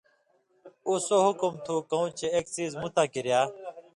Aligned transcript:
اُو 0.85 0.93
سو 1.07 1.17
حکم 1.27 1.53
تُھو 1.65 1.75
کؤں 1.89 2.07
چے 2.17 2.27
ایک 2.35 2.45
څیزمُتاں 2.55 3.07
کِریا، 3.13 3.41